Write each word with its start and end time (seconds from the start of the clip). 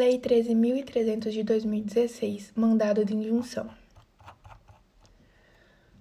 Lei 0.00 0.18
13.300 0.18 1.30
de 1.30 1.42
2016, 1.42 2.52
mandado 2.56 3.04
de 3.04 3.14
injunção. 3.14 3.68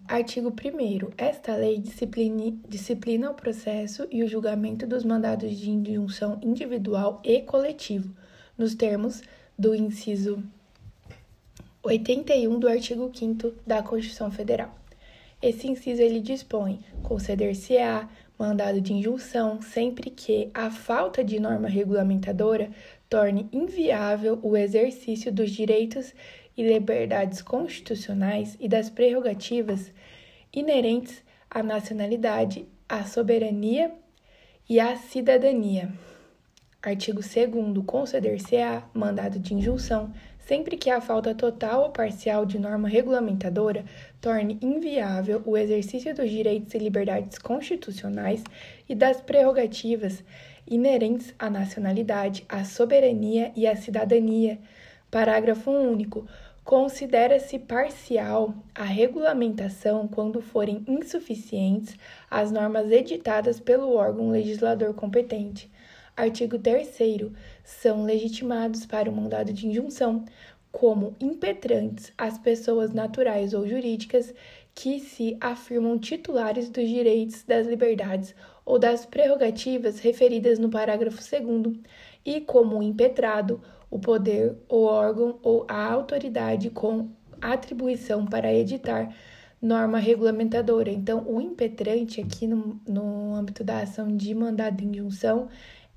Artigo 0.07 0.47
1. 0.47 1.11
Esta 1.18 1.57
lei 1.57 1.79
disciplina, 1.79 2.57
disciplina 2.65 3.29
o 3.29 3.33
processo 3.33 4.07
e 4.09 4.23
o 4.23 4.27
julgamento 4.30 4.88
dos 4.88 5.04
mandados 5.04 5.54
de 5.57 5.70
injunção 5.70 6.39
individual 6.41 7.21
e 7.25 7.41
coletivo, 7.41 8.16
nos 8.57 8.73
termos 8.73 9.21
do 9.57 9.75
inciso 9.75 10.41
81 11.84 12.57
do 12.57 12.70
artigo 12.70 13.11
5 13.13 13.54
da 13.68 13.84
Constituição 13.84 14.31
Federal. 14.31 14.73
Esse 15.41 15.68
inciso 15.68 16.02
ele 16.02 16.21
dispõe 16.21 16.79
conceder-se-á 17.04 18.07
mandado 18.39 18.79
de 18.79 18.93
injunção 18.93 19.61
sempre 19.61 20.09
que 20.09 20.49
a 20.53 20.71
falta 20.71 21.21
de 21.21 21.41
norma 21.41 21.67
regulamentadora 21.67 22.71
torne 23.09 23.49
inviável 23.52 24.39
o 24.41 24.55
exercício 24.55 25.30
dos 25.30 25.52
direitos 25.52 26.13
e 26.55 26.63
liberdades 26.63 27.41
constitucionais 27.41 28.55
e 28.57 28.70
das 28.70 28.89
prerrogativas 28.89 29.91
inerentes 30.53 31.21
à 31.52 31.61
nacionalidade, 31.61 32.66
à 32.88 33.03
soberania 33.03 33.91
e 34.69 34.80
à 34.80 34.95
cidadania. 34.95 35.91
Artigo 36.81 37.19
2 37.19 37.85
conceder-se-á 37.85 38.88
mandado 38.94 39.38
de 39.38 39.53
injunção 39.53 40.13
sempre 40.49 40.77
que 40.77 40.89
a 40.89 40.99
falta 40.99 41.35
total 41.35 41.84
ou 41.84 41.89
parcial 41.91 42.44
de 42.44 42.58
norma 42.58 42.89
regulamentadora 42.89 43.85
torne 44.20 44.58
inviável 44.63 45.44
o 45.45 45.55
exercício 45.55 46.16
dos 46.16 46.27
direitos 46.27 46.73
e 46.73 46.80
liberdades 46.80 47.38
constitucionais 47.38 48.44
e 48.89 48.95
das 48.95 49.22
prerrogativas 49.22 50.23
inerentes 50.67 51.35
à 51.38 51.52
nacionalidade, 51.52 52.44
à 52.50 52.64
soberania 52.64 53.52
e 53.55 53.67
à 53.67 53.75
cidadania. 53.75 54.58
Parágrafo 55.11 55.70
único. 55.70 56.25
Considera-se 56.66 57.59
parcial 57.59 58.55
a 58.73 58.86
regulamentação 58.86 60.08
quando 60.08 60.42
forem 60.42 60.83
insuficientes 60.88 61.95
as 62.30 62.52
normas 62.52 62.89
editadas 62.89 63.59
pelo 63.59 63.94
órgão 63.94 64.31
legislador 64.31 64.95
competente. 64.95 65.70
Artigo 66.20 66.59
3 66.59 67.00
são 67.64 68.03
legitimados 68.03 68.86
para 68.86 69.09
o 69.09 69.16
mandado 69.16 69.53
de 69.53 69.67
injunção 69.67 70.26
como 70.70 71.16
impetrantes 71.17 72.11
as 72.17 72.38
pessoas 72.38 72.94
naturais 72.94 73.53
ou 73.53 73.66
jurídicas 73.66 74.34
que 74.76 75.00
se 75.00 75.38
afirmam 75.39 75.98
titulares 75.98 76.70
dos 76.70 76.88
direitos, 76.88 77.44
das 77.44 77.66
liberdades 77.66 78.36
ou 78.66 78.78
das 78.78 79.06
prerrogativas 79.06 80.00
referidas 80.00 80.59
no 80.59 80.70
parágrafo 80.70 81.17
2 81.17 81.78
e 82.26 82.42
como 82.42 82.83
impetrado 82.83 83.61
o 83.89 83.98
poder, 83.98 84.58
o 84.67 84.83
órgão 84.83 85.39
ou 85.42 85.66
a 85.70 85.89
autoridade 85.89 86.70
com 86.70 87.09
atribuição 87.42 88.26
para 88.26 88.54
editar 88.54 89.09
norma 89.61 89.98
regulamentadora. 89.98 90.89
Então, 90.89 91.23
o 91.28 91.42
impetrante 91.42 92.22
aqui 92.22 92.48
no, 92.48 92.80
no 92.88 93.36
âmbito 93.36 93.64
da 93.64 93.80
ação 93.80 94.16
de 94.16 94.33
mandado 94.33 94.78
de 94.78 94.86
injunção 94.86 95.50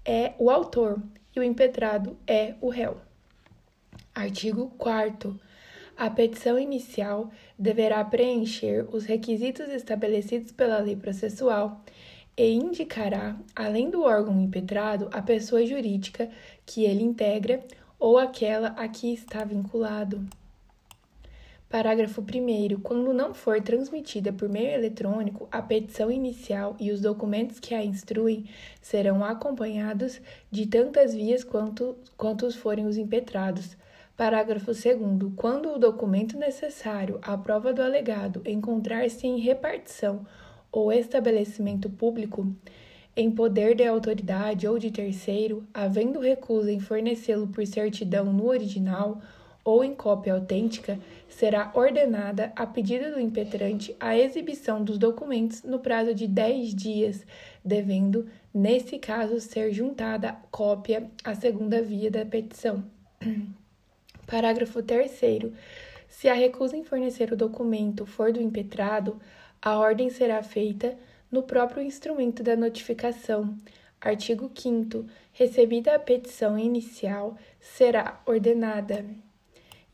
é 0.05 0.35
o 0.39 0.51
autor 0.51 1.03
e 1.35 1.41
o 1.41 1.43
impetrado 1.43 2.17
é 2.27 2.55
o 2.61 2.69
réu. 2.69 2.97
Artigo 4.15 4.73
4. 4.77 5.39
A 5.97 6.11
petição 6.11 6.59
inicial 6.59 7.31
deverá 7.59 8.05
preencher 8.05 8.87
os 8.95 9.05
requisitos 9.05 9.69
estabelecidos 9.69 10.53
pela 10.53 10.79
lei 10.79 10.97
processual 10.97 11.83
e 12.37 12.51
indicará, 12.53 13.37
além 13.55 13.91
do 13.91 14.03
órgão 14.03 14.41
impetrado, 14.41 15.09
a 15.13 15.23
pessoa 15.23 15.65
jurídica 15.65 16.31
que 16.65 16.85
ele 16.85 17.03
integra 17.03 17.63
ou 17.99 18.19
aquela 18.19 18.69
a 18.69 18.89
que 18.89 19.13
está 19.13 19.45
vinculado. 19.45 20.27
Parágrafo 21.73 22.21
1. 22.21 22.81
Quando 22.83 23.15
não 23.15 23.33
for 23.33 23.59
transmitida 23.63 24.31
por 24.31 24.47
meio 24.47 24.73
eletrônico, 24.73 25.49
a 25.51 25.63
petição 25.63 26.11
inicial 26.11 26.77
e 26.79 26.93
os 26.93 27.01
documentos 27.01 27.59
que 27.59 27.75
a 27.75 27.83
instruem 27.83 28.45
serão 28.83 29.25
acompanhados 29.25 30.21
de 30.51 30.67
tantas 30.67 31.15
vias 31.15 31.43
quanto, 31.43 31.97
quantos 32.15 32.55
forem 32.55 32.85
os 32.85 32.99
impetrados. 32.99 33.75
Parágrafo 34.19 34.67
2. 34.67 34.85
Quando 35.35 35.71
o 35.71 35.79
documento 35.79 36.37
necessário 36.37 37.19
à 37.23 37.39
prova 37.39 37.73
do 37.73 37.81
alegado 37.81 38.43
encontrar-se 38.45 39.27
em 39.27 39.41
repartição 39.41 40.27
ou 40.71 40.93
estabelecimento 40.93 41.89
público, 41.89 42.55
em 43.17 43.31
poder 43.31 43.75
de 43.75 43.87
autoridade 43.87 44.69
ou 44.69 44.79
de 44.79 44.91
terceiro, 44.91 45.67
havendo 45.73 46.21
recusa 46.21 46.71
em 46.71 46.81
fornecê-lo 46.81 47.49
por 47.49 47.67
certidão 47.67 48.31
no 48.31 48.47
original, 48.47 49.23
ou 49.65 49.85
em 49.85 49.95
cópia 49.95 50.35
autêntica, 50.35 50.99
será 51.29 51.71
ordenada, 51.75 52.53
a 52.57 52.67
pedido 52.67 53.13
do 53.13 53.21
impetrante, 53.21 53.97
a 53.99 54.17
exibição 54.17 54.83
dos 54.83 54.99
documentos 54.99 55.63
no 55.63 55.79
prazo 55.79 56.15
de 56.15 56.27
10 56.27 56.75
dias, 56.75 57.27
devendo, 57.65 58.29
nesse 58.53 58.99
caso, 58.99 59.41
ser 59.41 59.73
juntada 59.73 60.37
cópia 60.51 61.11
à 61.25 61.35
segunda 61.35 61.81
via 61.81 62.11
da 62.11 62.25
petição. 62.25 62.85
Parágrafo 64.27 64.83
3. 64.83 65.11
Se 66.09 66.29
a 66.29 66.35
recusa 66.35 66.77
em 66.77 66.85
fornecer 66.85 67.33
o 67.33 67.37
documento 67.37 68.05
for 68.05 68.33
do 68.33 68.41
impetrado, 68.41 69.21
a 69.61 69.79
ordem 69.79 70.11
será 70.11 70.43
feita 70.43 70.97
no 71.31 71.43
próprio 71.43 71.83
instrumento 71.83 72.43
da 72.43 72.57
notificação. 72.57 73.57
Artigo 74.01 74.51
5. 74.55 75.07
Recebida 75.33 75.95
a 75.95 75.99
petição 75.99 76.59
inicial, 76.59 77.37
será 77.61 78.21
ordenada. 78.27 79.05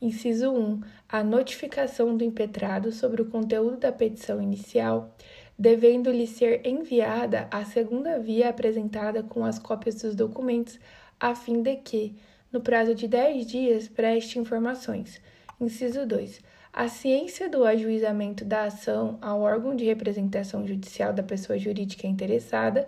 Inciso 0.01 0.53
1. 0.53 0.79
A 1.09 1.21
notificação 1.25 2.15
do 2.15 2.23
impetrado 2.23 2.89
sobre 2.89 3.21
o 3.21 3.25
conteúdo 3.25 3.75
da 3.75 3.91
petição 3.91 4.41
inicial, 4.41 5.13
devendo-lhe 5.57 6.25
ser 6.25 6.65
enviada 6.65 7.49
a 7.51 7.65
segunda 7.65 8.17
via 8.17 8.47
apresentada 8.47 9.21
com 9.21 9.43
as 9.43 9.59
cópias 9.59 10.01
dos 10.01 10.15
documentos, 10.15 10.79
a 11.19 11.35
fim 11.35 11.61
de 11.61 11.75
que, 11.75 12.15
no 12.49 12.61
prazo 12.61 12.95
de 12.95 13.09
10 13.09 13.45
dias, 13.45 13.87
preste 13.89 14.39
informações. 14.39 15.21
Inciso 15.59 16.05
2. 16.05 16.39
A 16.71 16.87
ciência 16.87 17.49
do 17.49 17.65
ajuizamento 17.65 18.45
da 18.45 18.63
ação 18.63 19.17
ao 19.21 19.41
órgão 19.41 19.75
de 19.75 19.83
representação 19.83 20.65
judicial 20.65 21.11
da 21.11 21.23
pessoa 21.23 21.59
jurídica 21.59 22.07
interessada, 22.07 22.87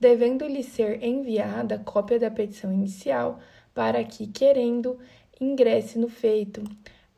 devendo-lhe 0.00 0.64
ser 0.64 1.04
enviada 1.04 1.78
cópia 1.78 2.18
da 2.18 2.32
petição 2.32 2.72
inicial, 2.72 3.38
para 3.72 4.02
que, 4.02 4.26
querendo, 4.26 4.98
ingresse 5.40 5.98
no 5.98 6.08
feito. 6.08 6.62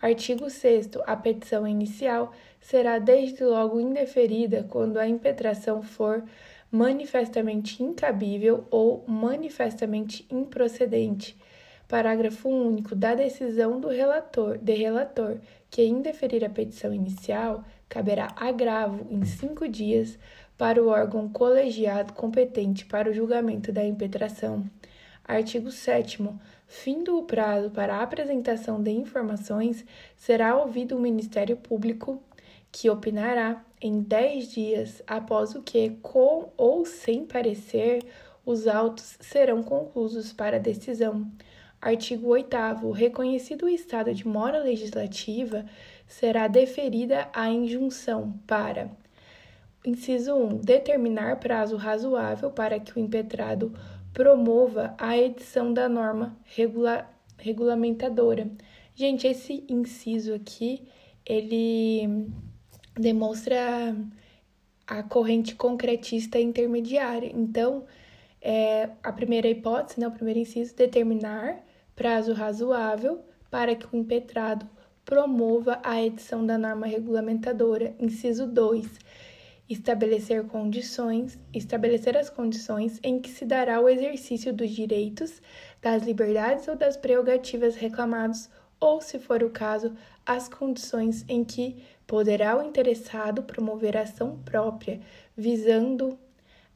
Artigo 0.00 0.48
6. 0.48 0.90
A 1.06 1.16
petição 1.16 1.66
inicial 1.66 2.32
será 2.60 2.98
desde 2.98 3.44
logo 3.44 3.78
indeferida 3.78 4.66
quando 4.68 4.98
a 4.98 5.06
impetração 5.06 5.82
for 5.82 6.24
manifestamente 6.70 7.82
incabível 7.82 8.66
ou 8.70 9.04
manifestamente 9.06 10.26
improcedente. 10.30 11.36
Parágrafo 11.88 12.48
único. 12.48 12.94
Da 12.94 13.14
decisão 13.14 13.80
do 13.80 13.88
relator, 13.88 14.56
de 14.58 14.74
relator 14.74 15.38
que 15.70 15.84
indeferir 15.84 16.44
a 16.44 16.48
petição 16.48 16.94
inicial, 16.94 17.64
caberá 17.88 18.32
agravo 18.36 19.06
em 19.10 19.24
cinco 19.24 19.68
dias 19.68 20.18
para 20.56 20.82
o 20.82 20.88
órgão 20.88 21.28
colegiado 21.28 22.12
competente 22.12 22.84
para 22.84 23.10
o 23.10 23.12
julgamento 23.12 23.72
da 23.72 23.84
impetração. 23.84 24.64
Artigo 25.24 25.70
7. 25.70 26.28
Findo 26.66 27.18
o 27.18 27.24
prazo 27.24 27.70
para 27.70 27.96
a 27.96 28.02
apresentação 28.02 28.82
de 28.82 28.90
informações, 28.90 29.84
será 30.16 30.56
ouvido 30.56 30.96
o 30.96 31.00
Ministério 31.00 31.56
Público, 31.56 32.22
que 32.72 32.88
opinará 32.88 33.64
em 33.80 34.00
10 34.00 34.52
dias 34.52 35.02
após 35.06 35.54
o 35.54 35.62
que, 35.62 35.90
com 36.02 36.50
ou 36.56 36.84
sem 36.84 37.24
parecer, 37.24 38.04
os 38.44 38.66
autos 38.66 39.16
serão 39.20 39.62
conclusos 39.62 40.32
para 40.32 40.58
decisão. 40.58 41.26
Artigo 41.80 42.28
8. 42.28 42.90
Reconhecido 42.90 43.64
o 43.64 43.68
estado 43.68 44.12
de 44.12 44.26
mora 44.26 44.62
legislativa, 44.62 45.64
será 46.06 46.46
deferida 46.46 47.28
a 47.32 47.48
injunção 47.48 48.34
para: 48.46 48.90
inciso 49.84 50.34
1. 50.34 50.58
Determinar 50.58 51.40
prazo 51.40 51.76
razoável 51.76 52.50
para 52.50 52.78
que 52.78 52.98
o 52.98 53.00
impetrado 53.00 53.72
promova 54.12 54.94
a 54.98 55.16
edição 55.16 55.72
da 55.72 55.88
norma 55.88 56.36
regula 56.44 57.08
regulamentadora. 57.38 58.50
Gente, 58.94 59.26
esse 59.26 59.64
inciso 59.68 60.34
aqui, 60.34 60.86
ele 61.24 62.28
demonstra 62.94 63.96
a 64.86 65.02
corrente 65.02 65.54
concretista 65.54 66.38
intermediária. 66.38 67.30
Então, 67.34 67.86
é, 68.42 68.90
a 69.02 69.12
primeira 69.12 69.48
hipótese, 69.48 69.98
né, 69.98 70.06
o 70.06 70.10
primeiro 70.10 70.40
inciso, 70.40 70.76
determinar 70.76 71.64
prazo 71.96 72.32
razoável 72.32 73.24
para 73.50 73.74
que 73.74 73.86
o 73.86 73.98
impetrado 73.98 74.68
promova 75.04 75.80
a 75.82 76.02
edição 76.02 76.44
da 76.44 76.58
norma 76.58 76.86
regulamentadora. 76.86 77.94
Inciso 77.98 78.46
2 78.46 78.98
estabelecer 79.70 80.44
condições, 80.48 81.38
estabelecer 81.54 82.16
as 82.16 82.28
condições 82.28 82.98
em 83.04 83.20
que 83.20 83.30
se 83.30 83.44
dará 83.44 83.80
o 83.80 83.88
exercício 83.88 84.52
dos 84.52 84.68
direitos, 84.68 85.40
das 85.80 86.02
liberdades 86.02 86.66
ou 86.66 86.74
das 86.74 86.96
prerrogativas 86.96 87.76
reclamados, 87.76 88.50
ou, 88.80 89.00
se 89.00 89.20
for 89.20 89.44
o 89.44 89.50
caso, 89.50 89.94
as 90.26 90.48
condições 90.48 91.24
em 91.28 91.44
que 91.44 91.84
poderá 92.04 92.58
o 92.58 92.66
interessado 92.66 93.44
promover 93.44 93.96
ação 93.96 94.40
própria, 94.44 95.00
visando 95.36 96.18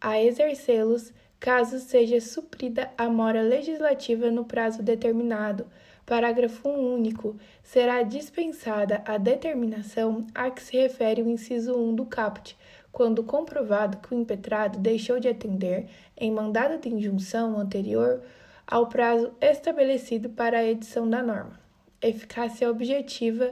a 0.00 0.22
exercê-los, 0.22 1.12
caso 1.40 1.80
seja 1.80 2.20
suprida 2.20 2.92
a 2.96 3.08
mora 3.08 3.42
legislativa 3.42 4.30
no 4.30 4.44
prazo 4.44 4.82
determinado. 4.82 5.66
Parágrafo 6.06 6.68
único. 6.68 7.36
Será 7.62 8.02
dispensada 8.02 9.02
a 9.06 9.16
determinação 9.16 10.26
a 10.34 10.50
que 10.50 10.62
se 10.62 10.76
refere 10.76 11.22
o 11.22 11.30
inciso 11.30 11.74
1 11.74 11.94
do 11.94 12.04
caput, 12.04 12.56
quando 12.94 13.24
comprovado 13.24 13.98
que 13.98 14.14
o 14.14 14.18
impetrado 14.18 14.78
deixou 14.78 15.18
de 15.18 15.26
atender, 15.26 15.88
em 16.16 16.30
mandado 16.30 16.78
de 16.78 16.88
injunção 16.88 17.58
anterior 17.58 18.22
ao 18.64 18.86
prazo 18.86 19.32
estabelecido 19.40 20.30
para 20.30 20.58
a 20.58 20.64
edição 20.64 21.10
da 21.10 21.20
norma. 21.20 21.58
Eficácia 22.00 22.70
objetiva 22.70 23.50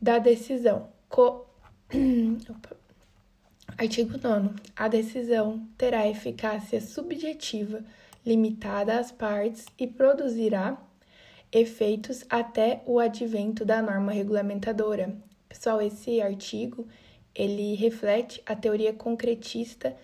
da 0.00 0.18
decisão. 0.18 0.88
Co... 1.08 1.46
Artigo 3.76 4.16
9. 4.16 4.50
A 4.76 4.86
decisão 4.86 5.66
terá 5.76 6.06
eficácia 6.08 6.80
subjetiva 6.80 7.84
limitada 8.24 9.00
às 9.00 9.10
partes 9.10 9.66
e 9.76 9.86
produzirá 9.86 10.80
efeitos 11.50 12.24
até 12.30 12.82
o 12.86 13.00
advento 13.00 13.64
da 13.64 13.82
norma 13.82 14.12
regulamentadora. 14.12 15.16
Pessoal, 15.48 15.82
esse 15.82 16.20
artigo 16.20 16.86
ele 17.38 17.76
reflete 17.76 18.42
a 18.44 18.56
teoria 18.56 18.92
concretista 18.92 19.96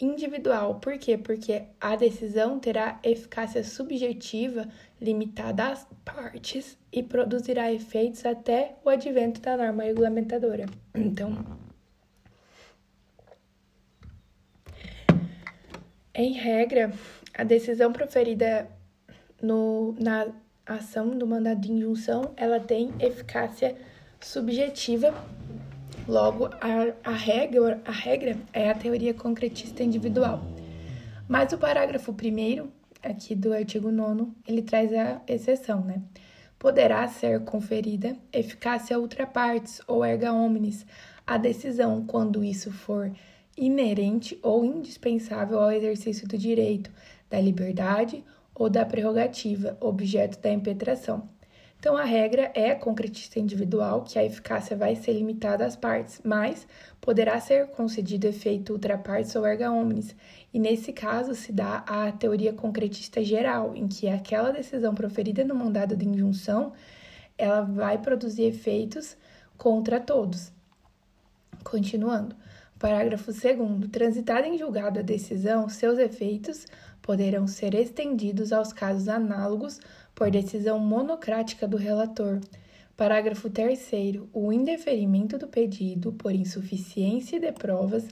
individual. 0.00 0.80
Por 0.80 0.98
quê? 0.98 1.16
Porque 1.16 1.62
a 1.80 1.94
decisão 1.94 2.58
terá 2.58 2.98
eficácia 3.04 3.62
subjetiva 3.62 4.66
limitada 5.00 5.68
às 5.68 5.86
partes 6.04 6.76
e 6.92 7.00
produzirá 7.02 7.72
efeitos 7.72 8.26
até 8.26 8.74
o 8.84 8.88
advento 8.88 9.40
da 9.40 9.56
norma 9.56 9.84
regulamentadora. 9.84 10.66
Então, 10.94 11.32
em 16.12 16.32
regra, 16.32 16.92
a 17.32 17.44
decisão 17.44 17.92
proferida 17.92 18.68
no, 19.40 19.94
na 20.00 20.26
ação 20.66 21.16
do 21.16 21.26
mandado 21.26 21.60
de 21.60 21.72
injunção, 21.72 22.32
ela 22.36 22.58
tem 22.58 22.92
eficácia 22.98 23.76
subjetiva 24.20 25.14
Logo, 26.10 26.46
a, 26.46 27.08
a, 27.08 27.12
regra, 27.12 27.80
a 27.84 27.92
regra 27.92 28.36
é 28.52 28.68
a 28.68 28.74
teoria 28.74 29.14
concretista 29.14 29.84
individual. 29.84 30.42
Mas 31.28 31.52
o 31.52 31.56
parágrafo 31.56 32.12
primeiro 32.12 32.68
aqui 33.00 33.32
do 33.32 33.52
artigo 33.52 33.92
9 33.92 34.26
ele 34.44 34.60
traz 34.60 34.92
a 34.92 35.22
exceção, 35.28 35.84
né? 35.84 36.02
Poderá 36.58 37.06
ser 37.06 37.44
conferida 37.44 38.16
eficácia 38.32 38.98
ultra 38.98 39.24
partes 39.24 39.80
ou 39.86 40.04
erga 40.04 40.32
omnes 40.32 40.84
à 41.24 41.38
decisão 41.38 42.04
quando 42.04 42.42
isso 42.42 42.72
for 42.72 43.12
inerente 43.56 44.36
ou 44.42 44.64
indispensável 44.64 45.60
ao 45.60 45.70
exercício 45.70 46.26
do 46.26 46.36
direito, 46.36 46.90
da 47.30 47.40
liberdade 47.40 48.24
ou 48.52 48.68
da 48.68 48.84
prerrogativa, 48.84 49.78
objeto 49.80 50.40
da 50.40 50.50
impetração 50.50 51.28
então, 51.80 51.96
a 51.96 52.04
regra 52.04 52.52
é 52.54 52.74
concretista 52.74 53.40
individual, 53.40 54.02
que 54.02 54.18
a 54.18 54.24
eficácia 54.24 54.76
vai 54.76 54.94
ser 54.94 55.14
limitada 55.14 55.64
às 55.64 55.74
partes, 55.74 56.20
mas 56.22 56.68
poderá 57.00 57.40
ser 57.40 57.68
concedido 57.68 58.26
efeito 58.26 58.74
ultra 58.74 58.98
partes 58.98 59.34
ou 59.34 59.46
erga 59.46 59.72
omnes, 59.72 60.14
e 60.52 60.58
nesse 60.58 60.92
caso 60.92 61.34
se 61.34 61.50
dá 61.50 61.78
a 61.86 62.12
teoria 62.12 62.52
concretista 62.52 63.24
geral, 63.24 63.74
em 63.74 63.88
que 63.88 64.10
aquela 64.10 64.50
decisão 64.50 64.94
proferida 64.94 65.42
no 65.42 65.54
mandado 65.54 65.96
de 65.96 66.06
injunção, 66.06 66.74
ela 67.38 67.62
vai 67.62 67.96
produzir 67.96 68.44
efeitos 68.44 69.16
contra 69.56 69.98
todos. 69.98 70.52
Continuando. 71.64 72.36
Parágrafo 72.78 73.32
2 73.32 73.90
Transitada 73.90 74.46
em 74.46 74.58
julgado 74.58 74.98
a 74.98 75.02
decisão, 75.02 75.66
seus 75.68 75.98
efeitos 75.98 76.66
poderão 77.00 77.46
ser 77.46 77.74
estendidos 77.74 78.52
aos 78.52 78.72
casos 78.72 79.08
análogos 79.08 79.80
por 80.20 80.30
decisão 80.30 80.78
monocrática 80.78 81.66
do 81.66 81.78
relator. 81.78 82.40
Parágrafo 82.94 83.48
3. 83.48 83.90
O 84.34 84.52
indeferimento 84.52 85.38
do 85.38 85.48
pedido 85.48 86.12
por 86.12 86.34
insuficiência 86.34 87.40
de 87.40 87.50
provas 87.52 88.06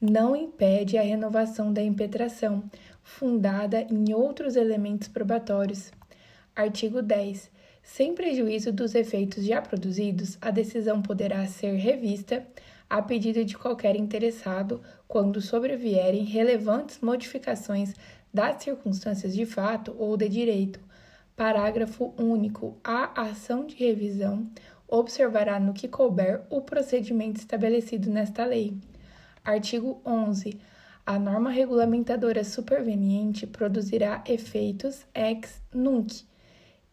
não 0.00 0.36
impede 0.36 0.96
a 0.96 1.02
renovação 1.02 1.72
da 1.72 1.82
impetração, 1.82 2.62
fundada 3.02 3.84
em 3.90 4.14
outros 4.14 4.54
elementos 4.54 5.08
probatórios. 5.08 5.90
Artigo 6.54 7.02
10. 7.02 7.50
Sem 7.82 8.14
prejuízo 8.14 8.70
dos 8.70 8.94
efeitos 8.94 9.44
já 9.44 9.60
produzidos, 9.60 10.38
a 10.40 10.52
decisão 10.52 11.02
poderá 11.02 11.44
ser 11.48 11.74
revista 11.74 12.46
a 12.88 13.02
pedido 13.02 13.44
de 13.44 13.58
qualquer 13.58 13.96
interessado 13.96 14.80
quando 15.08 15.40
sobrevierem 15.40 16.22
relevantes 16.22 17.00
modificações 17.00 17.94
das 18.32 18.62
circunstâncias 18.62 19.34
de 19.34 19.44
fato 19.44 19.96
ou 19.98 20.16
de 20.16 20.28
direito, 20.28 20.86
Parágrafo 21.38 22.12
único. 22.18 22.76
A 22.82 23.28
ação 23.28 23.64
de 23.64 23.76
revisão 23.76 24.50
observará 24.88 25.60
no 25.60 25.72
que 25.72 25.86
couber 25.86 26.42
o 26.50 26.60
procedimento 26.62 27.38
estabelecido 27.38 28.10
nesta 28.10 28.44
lei. 28.44 28.76
Artigo 29.44 30.02
11. 30.04 30.58
A 31.06 31.16
norma 31.16 31.50
regulamentadora 31.50 32.42
superveniente 32.42 33.46
produzirá 33.46 34.24
efeitos 34.26 35.06
ex 35.14 35.62
nunc 35.72 36.24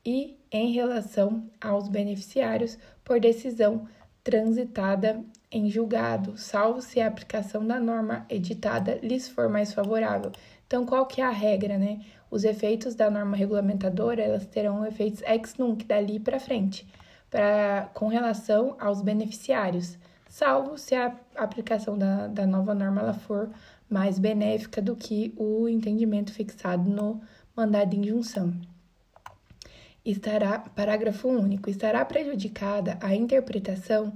e 0.05 0.37
em 0.51 0.73
relação 0.73 1.49
aos 1.59 1.87
beneficiários 1.87 2.77
por 3.03 3.19
decisão 3.19 3.87
transitada 4.23 5.25
em 5.51 5.71
julgado, 5.71 6.37
salvo 6.37 6.83
se 6.83 7.01
a 7.01 7.07
aplicação 7.07 7.65
da 7.65 7.79
norma 7.79 8.27
editada 8.29 8.99
lhes 9.01 9.27
for 9.27 9.49
mais 9.49 9.73
favorável. 9.73 10.31
Então, 10.67 10.85
qual 10.85 11.05
que 11.05 11.21
é 11.21 11.23
a 11.23 11.31
regra, 11.31 11.77
né? 11.77 12.01
Os 12.29 12.43
efeitos 12.43 12.95
da 12.95 13.09
norma 13.09 13.35
regulamentadora 13.35 14.21
elas 14.21 14.45
terão 14.45 14.85
efeitos 14.85 15.21
ex 15.23 15.55
nunc 15.55 15.85
dali 15.85 16.19
para 16.19 16.39
frente, 16.39 16.87
pra, 17.29 17.89
com 17.93 18.07
relação 18.07 18.75
aos 18.79 19.01
beneficiários, 19.01 19.97
salvo 20.27 20.77
se 20.77 20.95
a 20.95 21.15
aplicação 21.35 21.97
da, 21.97 22.27
da 22.27 22.45
nova 22.45 22.73
norma 22.73 23.01
ela 23.01 23.13
for 23.13 23.49
mais 23.89 24.19
benéfica 24.19 24.81
do 24.81 24.95
que 24.95 25.33
o 25.37 25.67
entendimento 25.69 26.33
fixado 26.33 26.89
no 26.89 27.21
mandado 27.55 27.91
de 27.91 27.97
injunção. 27.97 28.53
Estará, 30.03 30.59
parágrafo 30.59 31.27
único, 31.27 31.69
estará 31.69 32.03
prejudicada 32.05 32.97
a 33.01 33.15
interpretação 33.15 34.13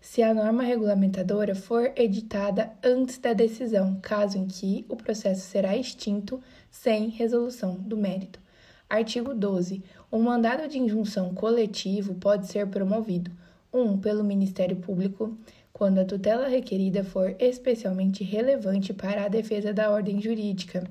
se 0.00 0.20
a 0.22 0.34
norma 0.34 0.64
regulamentadora 0.64 1.54
for 1.54 1.92
editada 1.96 2.72
antes 2.82 3.18
da 3.18 3.32
decisão, 3.32 3.98
caso 4.02 4.36
em 4.36 4.46
que 4.46 4.84
o 4.88 4.96
processo 4.96 5.42
será 5.42 5.76
extinto 5.76 6.40
sem 6.72 7.10
resolução 7.10 7.74
do 7.74 7.96
mérito. 7.96 8.40
Artigo 8.88 9.32
12. 9.34 9.84
Um 10.10 10.22
mandado 10.22 10.66
de 10.66 10.78
injunção 10.78 11.32
coletivo 11.32 12.14
pode 12.14 12.48
ser 12.48 12.66
promovido: 12.66 13.30
1. 13.72 13.80
Um, 13.80 13.98
pelo 13.98 14.24
Ministério 14.24 14.76
Público, 14.76 15.36
quando 15.72 16.00
a 16.00 16.04
tutela 16.04 16.48
requerida 16.48 17.04
for 17.04 17.36
especialmente 17.38 18.24
relevante 18.24 18.92
para 18.92 19.24
a 19.24 19.28
defesa 19.28 19.72
da 19.72 19.90
ordem 19.90 20.20
jurídica. 20.20 20.82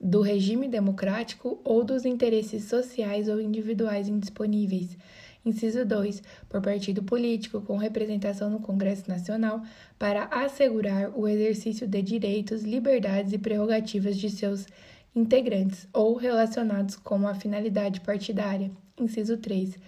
do 0.00 0.22
regime 0.22 0.66
democrático 0.66 1.60
ou 1.62 1.84
dos 1.84 2.06
interesses 2.06 2.64
sociais 2.64 3.28
ou 3.28 3.38
individuais 3.38 4.08
indisponíveis. 4.08 4.96
Inciso 5.44 5.84
2. 5.84 6.22
Por 6.48 6.60
partido 6.60 7.02
político 7.02 7.60
com 7.62 7.76
representação 7.76 8.50
no 8.50 8.60
Congresso 8.60 9.08
Nacional 9.08 9.62
para 9.98 10.24
assegurar 10.24 11.10
o 11.18 11.26
exercício 11.26 11.86
de 11.86 12.02
direitos, 12.02 12.62
liberdades 12.62 13.32
e 13.32 13.38
prerrogativas 13.38 14.16
de 14.16 14.28
seus 14.28 14.66
integrantes 15.14 15.88
ou 15.92 16.14
relacionados 16.14 16.96
com 16.96 17.26
a 17.26 17.34
finalidade 17.34 18.00
partidária. 18.00 18.70
Inciso 18.98 19.38
3. 19.38 19.78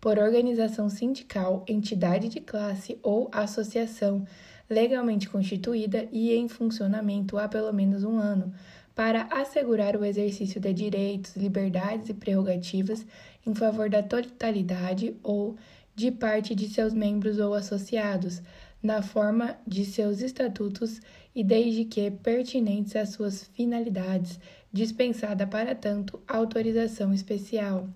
Por 0.00 0.18
organização 0.18 0.88
sindical, 0.88 1.64
entidade 1.68 2.28
de 2.28 2.40
classe 2.40 2.98
ou 3.02 3.28
associação 3.32 4.24
legalmente 4.68 5.28
constituída 5.28 6.08
e 6.12 6.32
em 6.32 6.48
funcionamento 6.48 7.36
há 7.36 7.48
pelo 7.48 7.72
menos 7.72 8.04
um 8.04 8.18
ano 8.18 8.54
para 9.00 9.22
assegurar 9.30 9.96
o 9.96 10.04
exercício 10.04 10.60
de 10.60 10.74
direitos, 10.74 11.34
liberdades 11.34 12.10
e 12.10 12.12
prerrogativas 12.12 13.06
em 13.46 13.54
favor 13.54 13.88
da 13.88 14.02
totalidade 14.02 15.16
ou 15.22 15.56
de 15.96 16.10
parte 16.10 16.54
de 16.54 16.68
seus 16.68 16.92
membros 16.92 17.38
ou 17.38 17.54
associados, 17.54 18.42
na 18.82 19.00
forma 19.00 19.56
de 19.66 19.86
seus 19.86 20.20
estatutos 20.20 21.00
e 21.34 21.42
desde 21.42 21.86
que 21.86 22.10
pertinentes 22.10 22.94
às 22.94 23.08
suas 23.08 23.44
finalidades, 23.54 24.38
dispensada 24.70 25.46
para 25.46 25.74
tanto 25.74 26.20
autorização 26.28 27.10
especial. 27.14 27.88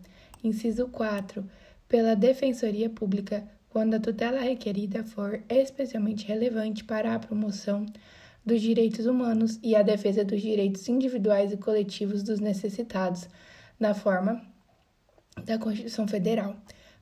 Inciso 0.42 0.88
4. 0.88 1.44
Pela 1.86 2.16
Defensoria 2.16 2.88
Pública, 2.88 3.46
quando 3.68 3.92
a 3.92 4.00
tutela 4.00 4.40
requerida 4.40 5.04
for 5.04 5.42
especialmente 5.50 6.26
relevante 6.26 6.82
para 6.82 7.14
a 7.14 7.18
promoção 7.18 7.84
dos 8.44 8.60
direitos 8.60 9.06
humanos 9.06 9.58
e 9.62 9.74
a 9.74 9.82
defesa 9.82 10.24
dos 10.24 10.40
direitos 10.40 10.88
individuais 10.88 11.52
e 11.52 11.56
coletivos 11.56 12.22
dos 12.22 12.40
necessitados, 12.40 13.28
na 13.78 13.94
forma 13.94 14.42
da 15.44 15.58
Constituição 15.58 16.06
Federal. 16.06 16.56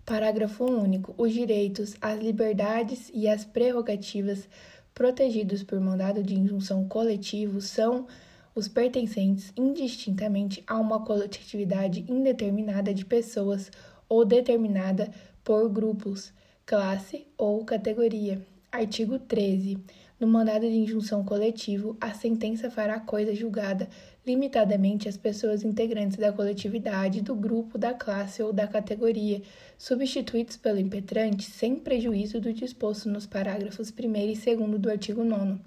Parágrafo 0.04 0.64
único. 0.64 1.14
Os 1.16 1.32
direitos, 1.32 1.94
as 2.00 2.20
liberdades 2.20 3.11
e 3.14 3.28
as 3.28 3.44
prerrogativas 3.44 4.49
protegidos 4.94 5.62
por 5.62 5.80
mandado 5.80 6.22
de 6.22 6.34
injunção 6.34 6.87
coletivo 6.88 7.61
são 7.61 8.06
os 8.54 8.68
pertencentes 8.68 9.52
indistintamente 9.56 10.62
a 10.66 10.78
uma 10.78 11.04
coletividade 11.04 12.04
indeterminada 12.08 12.92
de 12.92 13.04
pessoas 13.04 13.70
ou 14.08 14.25
determinada 14.25 15.11
por 15.42 15.68
grupos, 15.70 16.32
classe 16.66 17.26
ou 17.38 17.64
categoria. 17.64 18.44
Artigo 18.70 19.18
13. 19.18 19.78
No 20.23 20.29
mandado 20.29 20.61
de 20.61 20.76
injunção 20.76 21.25
coletivo, 21.25 21.97
a 22.00 22.14
sentença 22.14 22.71
fará 22.71 23.00
coisa 23.00 23.35
julgada 23.35 23.88
limitadamente 24.25 25.09
às 25.09 25.17
pessoas 25.17 25.64
integrantes 25.64 26.17
da 26.17 26.33
coletividade, 26.33 27.23
do 27.23 27.35
grupo, 27.35 27.76
da 27.76 27.93
classe 27.93 28.41
ou 28.41 28.52
da 28.52 28.69
categoria, 28.69 29.43
substituídos 29.76 30.57
pelo 30.57 30.79
impetrante, 30.79 31.50
sem 31.50 31.75
prejuízo 31.75 32.41
do 32.41 32.52
disposto 32.52 33.09
nos 33.09 33.26
parágrafos 33.26 33.91
1 33.91 34.17
e 34.17 34.37
2 34.55 34.81
do 34.81 34.91
artigo 34.93 35.25
9. 35.25 35.59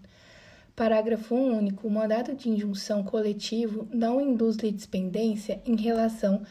Parágrafo 0.73 1.35
único. 1.35 1.89
O 1.89 1.91
mandado 1.91 2.33
de 2.33 2.49
injunção 2.49 3.03
coletivo 3.03 3.85
não 3.91 4.21
induz 4.21 4.55
litispendência 4.55 5.61
em 5.65 5.75
relação 5.75 6.43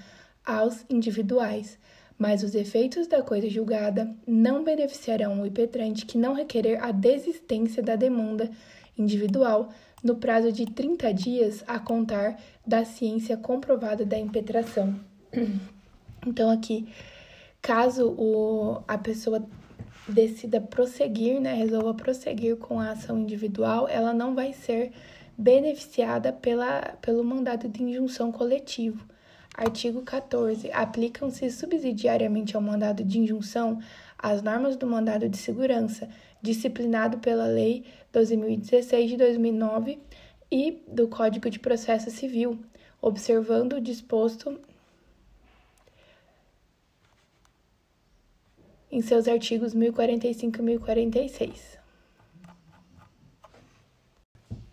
aos 0.44 0.84
individuais, 0.90 1.78
mas 2.18 2.42
os 2.42 2.54
efeitos 2.54 3.06
da 3.06 3.22
coisa 3.22 3.48
julgada 3.48 4.14
não 4.26 4.62
beneficiarão 4.62 5.40
o 5.40 5.46
impetrante 5.46 6.06
que 6.06 6.16
não 6.16 6.32
requerer 6.32 6.82
a 6.82 6.92
desistência 6.92 7.82
da 7.82 7.96
demanda 7.96 8.50
individual 8.96 9.70
no 10.02 10.16
prazo 10.16 10.52
de 10.52 10.66
30 10.66 11.12
dias 11.14 11.64
a 11.66 11.78
contar 11.78 12.38
da 12.66 12.84
ciência 12.84 13.36
comprovada 13.36 14.04
da 14.04 14.18
impetração. 14.18 14.94
Então, 16.26 16.48
aqui, 16.48 16.88
caso 17.60 18.08
o, 18.16 18.82
a 18.88 18.96
pessoa 18.96 19.46
decida 20.08 20.58
prosseguir, 20.58 21.38
né, 21.38 21.52
resolva 21.52 21.92
prosseguir 21.92 22.56
com 22.56 22.80
a 22.80 22.92
ação 22.92 23.18
individual, 23.18 23.86
ela 23.88 24.14
não 24.14 24.34
vai 24.34 24.54
ser 24.54 24.92
beneficiada 25.36 26.32
pela, 26.32 26.80
pelo 27.02 27.22
mandado 27.22 27.68
de 27.68 27.82
injunção 27.82 28.32
coletivo. 28.32 29.04
Artigo 29.54 30.02
14. 30.02 30.72
Aplicam-se 30.72 31.48
subsidiariamente 31.48 32.56
ao 32.56 32.62
mandado 32.62 33.04
de 33.04 33.20
injunção 33.20 33.80
as 34.18 34.42
normas 34.42 34.76
do 34.76 34.84
mandado 34.84 35.28
de 35.28 35.36
segurança, 35.36 36.08
disciplinado 36.42 37.18
pela 37.18 37.46
Lei 37.46 37.84
12.016 38.12 39.06
de 39.06 39.16
2009 39.16 40.00
e 40.50 40.82
do 40.88 41.06
Código 41.06 41.48
de 41.48 41.60
Processo 41.60 42.10
Civil, 42.10 42.58
observando 43.00 43.74
o 43.74 43.80
disposto 43.80 44.58
em 48.90 49.00
seus 49.00 49.28
artigos 49.28 49.72
1045 49.72 50.58
e 50.58 50.62
1046. 50.62 51.78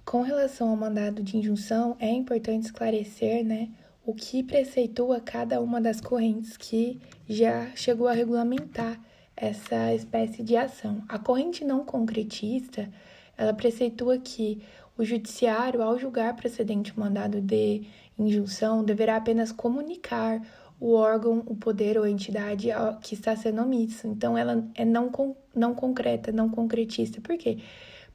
Com 0.04 0.22
relação 0.22 0.70
ao 0.70 0.76
mandado 0.76 1.22
de 1.22 1.38
injunção, 1.38 1.96
é 2.00 2.10
importante 2.10 2.66
esclarecer, 2.66 3.46
né, 3.46 3.70
o 4.06 4.14
que 4.14 4.44
preceitua 4.44 5.20
cada 5.20 5.62
uma 5.62 5.80
das 5.80 6.02
correntes 6.02 6.58
que 6.58 7.00
já 7.28 7.68
chegou 7.76 8.08
a 8.08 8.14
regulamentar 8.14 9.00
essa 9.36 9.94
espécie 9.94 10.44
de 10.44 10.56
ação. 10.56 11.04
A 11.08 11.20
corrente 11.20 11.64
não 11.64 11.84
concretista, 11.84 12.90
ela 13.38 13.54
preceitua 13.54 14.18
que 14.18 14.62
o 14.98 15.04
judiciário, 15.04 15.82
ao 15.82 15.98
julgar 15.98 16.36
precedente 16.36 16.92
o 16.96 17.00
mandado 17.00 17.42
de 17.42 17.84
injunção, 18.18 18.84
deverá 18.84 19.16
apenas 19.16 19.52
comunicar 19.52 20.42
o 20.80 20.94
órgão, 20.94 21.44
o 21.46 21.56
poder 21.56 21.98
ou 21.98 22.08
entidade 22.08 22.70
que 23.02 23.14
está 23.14 23.36
sendo 23.36 23.62
omisso. 23.62 24.08
Então, 24.08 24.38
ela 24.38 24.68
é 24.76 24.84
não, 24.84 25.12
não 25.56 25.74
concreta, 25.74 26.32
não 26.32 26.50
concretista. 26.50 27.22
Por 27.22 27.38
quê? 27.38 27.60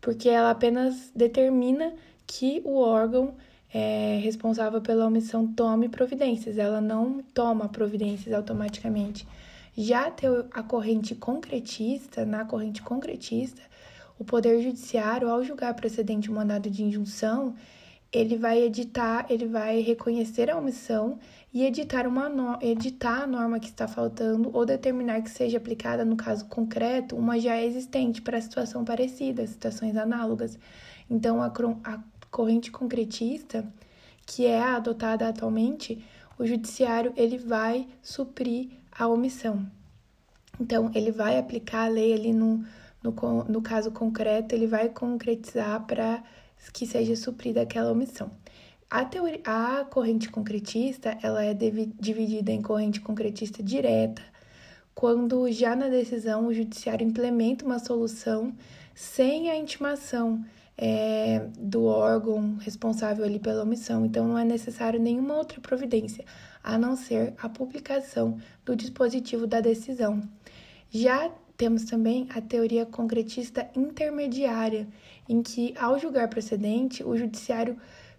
Porque 0.01 0.29
ela 0.29 0.51
apenas 0.51 1.11
determina 1.15 1.95
que 2.27 2.61
o 2.65 2.77
órgão 2.77 3.35
é, 3.73 4.19
responsável 4.23 4.81
pela 4.81 5.07
omissão 5.07 5.47
tome 5.47 5.89
providências, 5.89 6.59
ela 6.59 6.81
não 6.81 7.23
toma 7.35 7.69
providências 7.69 8.35
automaticamente. 8.35 9.27
Já 9.77 10.13
a 10.53 10.63
corrente 10.63 11.15
concretista, 11.15 12.25
na 12.25 12.45
corrente 12.45 12.81
concretista, 12.81 13.61
o 14.19 14.25
Poder 14.25 14.63
Judiciário, 14.63 15.29
ao 15.29 15.45
julgar 15.45 15.75
precedente 15.75 16.31
o 16.31 16.33
mandado 16.33 16.71
de 16.71 16.83
injunção, 16.83 17.55
ele 18.11 18.37
vai 18.37 18.63
editar, 18.63 19.27
ele 19.29 19.47
vai 19.47 19.81
reconhecer 19.81 20.51
a 20.51 20.57
omissão 20.57 21.19
e 21.53 21.65
editar, 21.65 22.07
uma 22.07 22.29
no, 22.29 22.59
editar 22.63 23.25
a 23.25 23.27
norma 23.27 23.61
que 23.61 23.67
está 23.67 23.87
faltando 23.87 24.51
ou 24.55 24.65
determinar 24.65 25.21
que 25.21 25.31
seja 25.31 25.59
aplicada, 25.59 26.05
no 26.05 26.17
caso 26.17 26.47
concreto, 26.47 27.17
uma 27.17 27.39
já 27.39 27.61
existente 27.61 28.23
para 28.23 28.41
situação 28.41 28.85
parecida, 28.85 29.47
situações 29.47 29.97
análogas. 29.97 30.59
Então, 31.11 31.43
a, 31.43 31.53
a 31.85 31.99
corrente 32.37 32.71
concretista, 32.71 33.67
que 34.27 34.45
é 34.45 34.61
adotada 34.61 35.27
atualmente, 35.27 36.05
o 36.39 36.45
judiciário 36.45 37.11
ele 37.17 37.39
vai 37.39 37.89
suprir 38.03 38.69
a 38.93 39.09
omissão. 39.09 39.67
Então, 40.61 40.91
ele 40.95 41.11
vai 41.11 41.39
aplicar 41.39 41.87
a 41.87 41.89
lei 41.89 42.13
ali 42.13 42.35
no, 42.35 42.63
no, 43.03 43.45
no 43.45 43.63
caso 43.63 43.91
concreto, 43.91 44.55
ele 44.55 44.67
vai 44.67 44.91
concretizar 44.91 45.87
para 45.87 46.23
que 46.75 46.87
seja 46.87 47.17
suprida 47.17 47.63
aquela 47.63 47.91
omissão. 47.91 48.31
A, 48.91 49.03
teoria, 49.03 49.41
a 49.47 49.87
corrente 49.87 50.29
concretista, 50.29 51.17
ela 51.23 51.43
é 51.43 51.55
dividida 51.55 52.53
em 52.53 52.61
corrente 52.61 53.01
concretista 53.01 53.63
direta, 53.63 54.23
quando 54.95 55.51
já 55.51 55.75
na 55.75 55.89
decisão 55.89 56.49
o 56.49 56.53
judiciário 56.53 57.07
implementa 57.07 57.65
uma 57.65 57.79
solução 57.79 58.53
sem 58.97 59.51
a 59.51 59.57
intimação 59.57 60.43
é, 60.77 61.49
do 61.59 61.85
órgão 61.85 62.57
responsável 62.57 63.27
ali 63.27 63.39
pela 63.39 63.63
omissão. 63.63 64.07
Então, 64.07 64.27
não 64.27 64.39
é 64.39 64.45
necessário 64.45 64.99
nenhuma 64.99 65.37
outra 65.37 65.61
providência, 65.61 66.25
a 66.65 66.79
não 66.79 66.97
ser 66.97 67.35
a 67.37 67.47
publicação 67.47 68.39
do 68.65 68.75
dispositivo 68.75 69.47
da 69.47 69.61
decisão. 69.61 70.23
Já 70.91 71.31
temos 71.59 71.85
também 71.85 72.27
a 72.35 72.41
teoria 72.41 72.87
concretista 72.87 73.69
intermediária, 73.77 74.89
em 75.29 75.43
que, 75.43 75.75
ao 75.79 75.99
julgar 75.99 76.29
procedente, 76.29 77.05
o 77.05 77.15
judiciário 77.19 77.77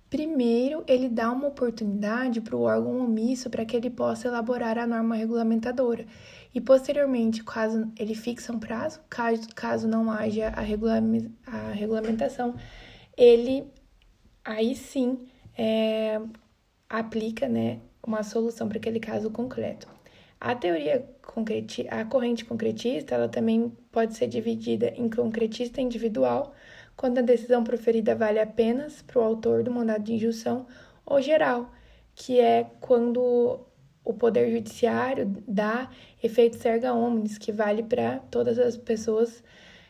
primeiro 0.10 0.84
ele 0.88 1.10
dá 1.10 1.32
uma 1.32 1.48
oportunidade 1.48 2.40
para 2.40 2.56
o 2.56 2.62
órgão 2.62 3.00
omisso 3.00 3.50
para 3.50 3.66
que 3.66 3.76
ele 3.76 3.90
possa 3.90 4.28
elaborar 4.28 4.78
a 4.78 4.88
norma 4.88 5.16
regulamentadora. 5.16 6.06
E 6.54 6.62
posteriormente, 6.62 7.44
caso 7.44 7.92
ele 7.98 8.16
fixa 8.16 8.52
um 8.52 8.60
prazo, 8.60 9.00
caso, 9.10 9.48
caso 9.56 9.88
não 9.88 10.10
haja 10.12 10.50
a, 10.50 10.62
regula 10.62 11.02
a 11.46 11.72
regulamentação, 11.72 12.56
ele 13.16 13.72
aí 14.44 14.76
sim 14.76 15.28
é, 15.58 16.20
aplica 16.90 17.48
né, 17.48 17.80
uma 18.06 18.24
solução 18.24 18.68
para 18.68 18.78
aquele 18.78 19.00
caso 19.00 19.30
concreto. 19.30 19.88
A 20.40 20.54
teoria 20.56 21.08
concreti 21.24 21.88
a 21.90 22.06
corrente 22.06 22.46
concretista, 22.46 23.16
ela 23.16 23.28
também 23.28 23.72
pode 23.92 24.16
ser 24.16 24.28
dividida 24.28 24.94
em 24.96 25.10
concretista 25.10 25.82
individual, 25.82 26.54
quando 26.96 27.20
a 27.20 27.22
decisão 27.22 27.64
proferida 27.64 28.16
vale 28.16 28.40
apenas 28.40 29.02
para 29.02 29.20
o 29.20 29.24
autor 29.24 29.64
do 29.64 29.72
mandado 29.72 30.04
de 30.04 30.14
injunção, 30.14 30.66
ou 31.06 31.22
geral, 31.22 31.72
que 32.16 32.40
é 32.40 32.66
quando 32.80 33.60
o 34.08 34.14
poder 34.14 34.50
judiciário 34.50 35.36
dá 35.46 35.90
efeito 36.24 36.66
erga 36.66 36.94
omnes, 36.94 37.38
que 37.38 37.52
vale 37.52 37.84
para 37.84 38.20
todas 38.32 38.58
as 38.58 38.78
pessoas 38.78 39.44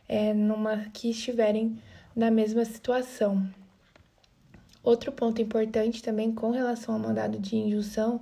é, 0.10 0.34
numa 0.34 0.86
que 0.92 1.12
estiverem 1.12 1.78
na 2.16 2.32
mesma 2.32 2.66
situação. 2.66 3.48
Outro 4.84 5.12
ponto 5.12 5.40
importante 5.40 6.02
também 6.02 6.34
com 6.34 6.50
relação 6.50 6.96
ao 6.96 7.00
mandado 7.00 7.38
de 7.38 7.58
injunção 7.58 8.20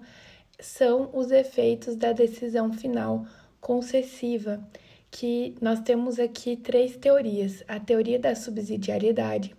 são 0.60 1.10
os 1.14 1.32
efeitos 1.32 1.96
da 1.96 2.12
decisão 2.12 2.74
final 2.74 3.25
concessiva, 3.62 4.62
que 5.10 5.56
nós 5.62 5.80
temos 5.80 6.20
aqui 6.20 6.58
três 6.58 6.98
teorias: 6.98 7.64
a 7.70 7.80
teoria 7.80 8.20
da 8.20 8.36
subsidiariedade, 8.36 9.56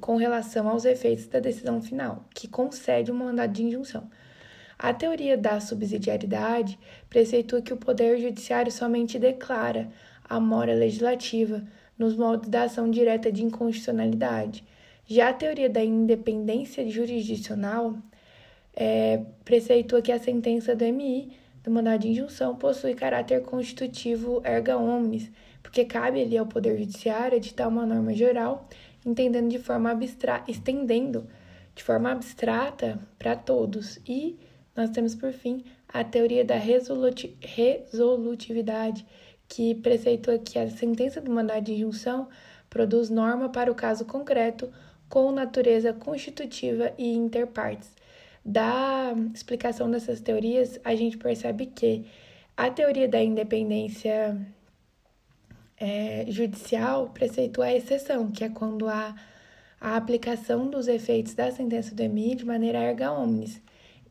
com 0.00 0.14
relação 0.14 0.68
aos 0.68 0.84
efeitos 0.84 1.26
da 1.26 1.40
decisão 1.40 1.82
final, 1.82 2.24
que 2.32 2.46
concede 2.46 3.10
o 3.10 3.14
um 3.14 3.18
mandado 3.18 3.52
de 3.52 3.64
injunção. 3.64 4.08
A 4.82 4.92
teoria 4.92 5.38
da 5.38 5.60
subsidiariedade 5.60 6.76
preceitua 7.08 7.62
que 7.62 7.72
o 7.72 7.76
Poder 7.76 8.18
Judiciário 8.18 8.72
somente 8.72 9.16
declara 9.16 9.88
a 10.28 10.40
mora 10.40 10.74
legislativa 10.74 11.62
nos 11.96 12.16
moldes 12.16 12.48
da 12.48 12.64
ação 12.64 12.90
direta 12.90 13.30
de 13.30 13.44
inconstitucionalidade. 13.44 14.64
Já 15.06 15.28
a 15.28 15.32
teoria 15.32 15.70
da 15.70 15.84
independência 15.84 16.84
jurisdicional 16.90 17.96
é, 18.74 19.22
preceitua 19.44 20.02
que 20.02 20.10
a 20.10 20.18
sentença 20.18 20.74
do 20.74 20.84
MI 20.84 21.30
do 21.62 21.70
mandado 21.70 22.00
de 22.00 22.08
injunção 22.08 22.56
possui 22.56 22.94
caráter 22.94 23.40
constitutivo 23.42 24.42
erga 24.44 24.76
omnes, 24.76 25.30
porque 25.62 25.84
cabe 25.84 26.22
ali 26.22 26.36
ao 26.36 26.46
Poder 26.46 26.76
Judiciário 26.76 27.36
editar 27.36 27.68
uma 27.68 27.86
norma 27.86 28.12
geral, 28.14 28.68
entendendo 29.06 29.48
de 29.48 29.60
forma 29.60 29.92
abstrata, 29.92 30.50
estendendo 30.50 31.24
de 31.72 31.84
forma 31.84 32.10
abstrata 32.10 32.98
para 33.16 33.36
todos. 33.36 34.00
E 34.04 34.40
nós 34.74 34.90
temos, 34.90 35.14
por 35.14 35.32
fim, 35.32 35.64
a 35.88 36.02
teoria 36.02 36.44
da 36.44 36.56
resoluti 36.56 37.36
resolutividade, 37.40 39.06
que 39.48 39.74
preceitua 39.74 40.38
que 40.38 40.58
a 40.58 40.70
sentença 40.70 41.20
do 41.20 41.30
mandado 41.30 41.64
de 41.64 41.74
injunção 41.74 42.28
produz 42.70 43.10
norma 43.10 43.50
para 43.50 43.70
o 43.70 43.74
caso 43.74 44.04
concreto 44.04 44.72
com 45.08 45.30
natureza 45.30 45.92
constitutiva 45.92 46.92
e 46.96 47.12
interpartes. 47.12 47.90
Da 48.44 49.14
explicação 49.34 49.90
dessas 49.90 50.20
teorias, 50.20 50.80
a 50.82 50.94
gente 50.94 51.18
percebe 51.18 51.66
que 51.66 52.06
a 52.56 52.70
teoria 52.70 53.06
da 53.06 53.22
independência 53.22 54.36
é, 55.76 56.24
judicial 56.28 57.10
preceitua 57.10 57.66
a 57.66 57.74
exceção, 57.74 58.30
que 58.30 58.42
é 58.42 58.48
quando 58.48 58.88
há 58.88 59.14
a 59.80 59.96
aplicação 59.96 60.70
dos 60.70 60.88
efeitos 60.88 61.34
da 61.34 61.50
sentença 61.50 61.94
do 61.94 62.02
EMI 62.02 62.36
de 62.36 62.46
maneira 62.46 62.78
erga 62.78 63.12
omnes. 63.12 63.60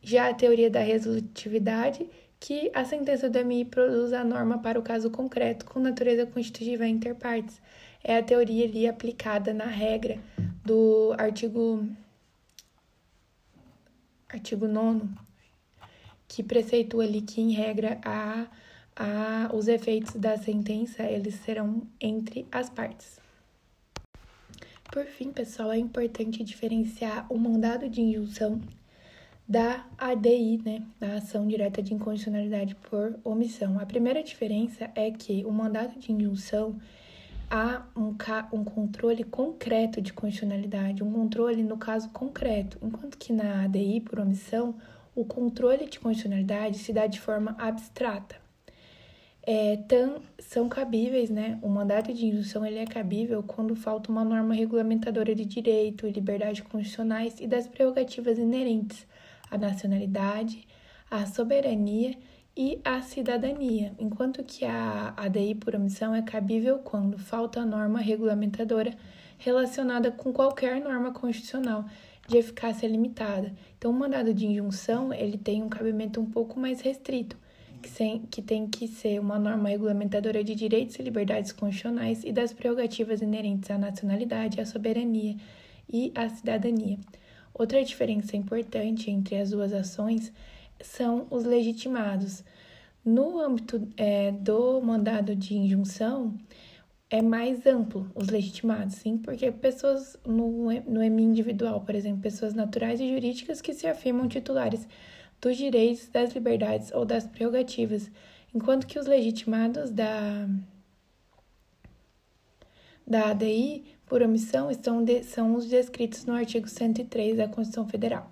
Já 0.02 0.28
a 0.28 0.34
teoria 0.34 0.68
da 0.68 0.80
resolutividade, 0.80 2.08
que 2.40 2.70
a 2.74 2.84
sentença 2.84 3.30
do 3.30 3.38
EMI 3.38 3.64
produz 3.64 4.12
a 4.12 4.24
norma 4.24 4.58
para 4.58 4.78
o 4.78 4.82
caso 4.82 5.08
concreto 5.10 5.64
com 5.64 5.78
natureza 5.78 6.26
constitutiva 6.26 6.86
inter 6.86 7.14
partes. 7.14 7.62
É 8.02 8.16
a 8.16 8.22
teoria 8.22 8.66
ali 8.66 8.88
aplicada 8.88 9.54
na 9.54 9.66
regra 9.66 10.18
do 10.64 11.14
artigo 11.16 11.86
artigo 14.28 14.66
9 14.66 15.08
que 16.26 16.42
preceitua 16.42 17.04
ali 17.04 17.20
que 17.20 17.40
em 17.40 17.52
regra 17.52 18.00
a 18.04 18.46
a, 18.96 19.50
os 19.54 19.68
efeitos 19.68 20.14
da 20.14 20.36
sentença 20.36 21.02
eles 21.02 21.34
serão 21.36 21.82
entre 22.00 22.46
as 22.50 22.68
partes. 22.68 23.20
Por 24.90 25.04
fim, 25.06 25.32
pessoal, 25.32 25.72
é 25.72 25.78
importante 25.78 26.44
diferenciar 26.44 27.26
o 27.32 27.38
mandado 27.38 27.88
de 27.88 28.02
injunção 28.02 28.60
da 29.52 29.84
ADI, 29.98 30.62
né, 30.64 30.82
da 30.98 31.16
ação 31.16 31.46
direta 31.46 31.82
de 31.82 31.92
incondicionalidade 31.92 32.74
por 32.74 33.18
omissão. 33.22 33.78
A 33.78 33.84
primeira 33.84 34.22
diferença 34.22 34.90
é 34.94 35.10
que 35.10 35.44
o 35.44 35.52
mandado 35.52 35.98
de 35.98 36.10
injunção 36.10 36.80
há 37.50 37.82
um, 37.94 38.16
um 38.50 38.64
controle 38.64 39.22
concreto 39.24 40.00
de 40.00 40.10
condicionalidade, 40.10 41.04
um 41.04 41.12
controle 41.12 41.62
no 41.62 41.76
caso 41.76 42.08
concreto, 42.08 42.78
enquanto 42.80 43.18
que 43.18 43.30
na 43.30 43.64
ADI 43.64 44.00
por 44.00 44.20
omissão, 44.20 44.74
o 45.14 45.22
controle 45.22 45.86
de 45.86 46.00
condicionalidade 46.00 46.78
se 46.78 46.90
dá 46.90 47.06
de 47.06 47.20
forma 47.20 47.54
abstrata 47.58 48.40
é, 49.44 49.76
tam, 49.88 50.22
são 50.38 50.68
cabíveis, 50.68 51.28
né? 51.28 51.58
O 51.62 51.68
mandato 51.68 52.12
de 52.12 52.26
injunção 52.26 52.64
ele 52.64 52.78
é 52.78 52.86
cabível 52.86 53.42
quando 53.42 53.74
falta 53.74 54.10
uma 54.10 54.24
norma 54.24 54.54
regulamentadora 54.54 55.34
de 55.34 55.44
direito 55.44 56.06
e 56.06 56.12
liberdade 56.12 56.62
constitucionais 56.62 57.40
e 57.40 57.46
das 57.46 57.66
prerrogativas 57.66 58.38
inerentes 58.38 59.06
à 59.52 59.58
nacionalidade, 59.58 60.66
à 61.10 61.26
soberania 61.26 62.16
e 62.56 62.80
à 62.82 63.02
cidadania, 63.02 63.92
enquanto 63.98 64.42
que 64.42 64.64
a 64.64 65.12
ADI 65.16 65.54
por 65.54 65.74
omissão 65.74 66.14
é 66.14 66.22
cabível 66.22 66.78
quando 66.78 67.18
falta 67.18 67.64
norma 67.64 68.00
regulamentadora 68.00 68.94
relacionada 69.38 70.10
com 70.10 70.32
qualquer 70.32 70.80
norma 70.80 71.12
constitucional 71.12 71.84
de 72.26 72.38
eficácia 72.38 72.88
limitada. 72.88 73.52
Então, 73.76 73.90
o 73.90 73.94
mandado 73.94 74.32
de 74.32 74.46
injunção 74.46 75.12
ele 75.12 75.36
tem 75.36 75.62
um 75.62 75.68
cabimento 75.68 76.20
um 76.20 76.26
pouco 76.26 76.58
mais 76.58 76.80
restrito 76.80 77.36
que, 77.82 77.90
sem, 77.90 78.20
que 78.30 78.40
tem 78.40 78.66
que 78.68 78.86
ser 78.86 79.20
uma 79.20 79.38
norma 79.38 79.68
regulamentadora 79.68 80.42
de 80.42 80.54
direitos 80.54 80.96
e 80.96 81.02
liberdades 81.02 81.52
constitucionais 81.52 82.22
e 82.24 82.32
das 82.32 82.52
prerrogativas 82.52 83.20
inerentes 83.20 83.70
à 83.70 83.76
nacionalidade, 83.76 84.60
à 84.60 84.64
soberania 84.64 85.36
e 85.92 86.12
à 86.14 86.28
cidadania. 86.28 86.98
Outra 87.54 87.84
diferença 87.84 88.36
importante 88.36 89.10
entre 89.10 89.36
as 89.36 89.50
duas 89.50 89.72
ações 89.72 90.32
são 90.80 91.26
os 91.30 91.44
legitimados. 91.44 92.42
No 93.04 93.40
âmbito 93.40 93.88
é, 93.96 94.30
do 94.30 94.80
mandado 94.80 95.34
de 95.34 95.54
injunção, 95.54 96.34
é 97.10 97.20
mais 97.20 97.66
amplo 97.66 98.10
os 98.14 98.28
legitimados, 98.28 98.94
sim, 98.94 99.18
porque 99.18 99.52
pessoas 99.52 100.16
no, 100.26 100.72
no 100.82 101.02
EMI 101.02 101.24
individual, 101.24 101.82
por 101.82 101.94
exemplo, 101.94 102.22
pessoas 102.22 102.54
naturais 102.54 103.00
e 103.00 103.10
jurídicas 103.10 103.60
que 103.60 103.74
se 103.74 103.86
afirmam 103.86 104.26
titulares 104.28 104.88
dos 105.38 105.56
direitos, 105.56 106.08
das 106.08 106.32
liberdades 106.32 106.90
ou 106.92 107.04
das 107.04 107.26
prerrogativas, 107.26 108.10
enquanto 108.54 108.86
que 108.86 108.98
os 108.98 109.06
legitimados 109.06 109.90
da, 109.90 110.48
da 113.06 113.30
ADI, 113.30 113.84
por 114.12 114.22
omissão, 114.22 114.70
estão 114.70 115.02
de, 115.02 115.24
são 115.24 115.54
os 115.54 115.66
descritos 115.66 116.26
no 116.26 116.34
artigo 116.34 116.68
103 116.68 117.34
da 117.34 117.48
Constituição 117.48 117.88
Federal. 117.88 118.30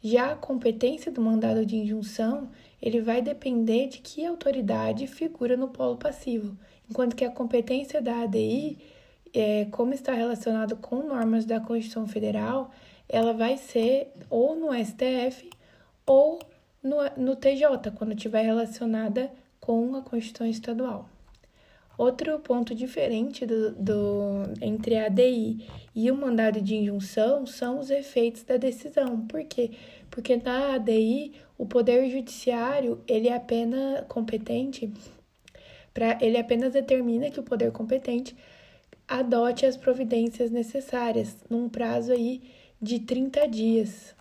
Já 0.00 0.30
a 0.30 0.36
competência 0.36 1.10
do 1.10 1.20
mandado 1.20 1.66
de 1.66 1.74
injunção, 1.74 2.48
ele 2.80 3.00
vai 3.00 3.20
depender 3.20 3.88
de 3.88 3.98
que 3.98 4.24
autoridade 4.24 5.08
figura 5.08 5.56
no 5.56 5.66
polo 5.66 5.96
passivo, 5.96 6.56
enquanto 6.88 7.16
que 7.16 7.24
a 7.24 7.30
competência 7.32 8.00
da 8.00 8.22
ADI, 8.22 8.78
é, 9.34 9.64
como 9.72 9.92
está 9.92 10.12
relacionado 10.12 10.76
com 10.76 11.02
normas 11.02 11.44
da 11.44 11.58
Constituição 11.58 12.06
Federal, 12.06 12.70
ela 13.08 13.32
vai 13.32 13.56
ser 13.56 14.12
ou 14.30 14.54
no 14.54 14.68
STF 14.72 15.50
ou 16.06 16.38
no, 16.80 16.98
no 17.16 17.34
TJ, 17.34 17.90
quando 17.96 18.12
estiver 18.14 18.42
relacionada 18.42 19.28
com 19.58 19.96
a 19.96 20.02
Constituição 20.02 20.46
Estadual. 20.46 21.08
Outro 21.96 22.38
ponto 22.40 22.74
diferente 22.74 23.46
do, 23.46 23.72
do, 23.72 24.42
entre 24.60 24.96
a 24.96 25.06
ADI 25.06 25.64
e 25.94 26.10
o 26.10 26.16
mandado 26.16 26.60
de 26.60 26.74
injunção 26.74 27.46
são 27.46 27.78
os 27.78 27.88
efeitos 27.88 28.42
da 28.42 28.56
decisão. 28.56 29.26
Por 29.26 29.44
quê? 29.44 29.70
Porque 30.10 30.36
na 30.36 30.74
ADI 30.74 31.32
o 31.56 31.66
poder 31.66 32.10
judiciário 32.10 33.00
ele 33.06 33.28
é 33.28 33.36
apenas 33.36 34.04
competente 34.08 34.92
para 35.92 36.18
ele 36.20 36.36
apenas 36.36 36.72
determina 36.72 37.30
que 37.30 37.38
o 37.38 37.44
poder 37.44 37.70
competente 37.70 38.36
adote 39.06 39.64
as 39.64 39.76
providências 39.76 40.50
necessárias 40.50 41.36
num 41.48 41.68
prazo 41.68 42.10
aí 42.10 42.42
de 42.82 42.98
30 42.98 43.46
dias 43.46 44.14